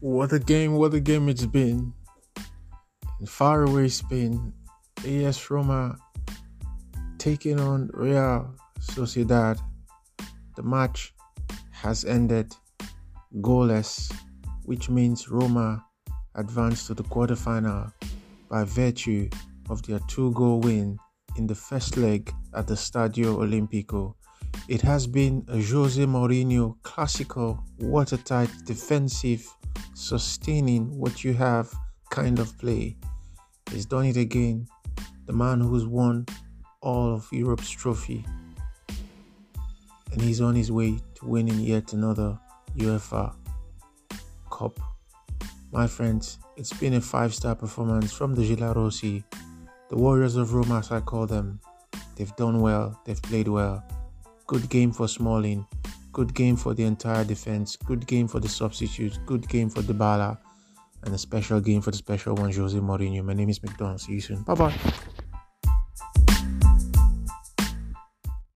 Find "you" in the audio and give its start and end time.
31.24-31.34, 64.14-64.20